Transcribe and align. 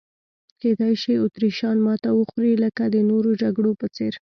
کېدای 0.61 0.95
شي 1.03 1.13
اتریشیان 1.23 1.77
ماته 1.85 2.09
وخوري 2.13 2.53
لکه 2.63 2.83
د 2.93 2.95
نورو 3.09 3.31
جګړو 3.41 3.71
په 3.79 3.87
څېر. 3.95 4.13